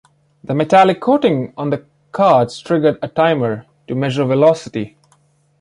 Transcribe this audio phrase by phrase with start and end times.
[0.43, 4.97] The metallic coating on the cards triggered a timer, to measure velocity.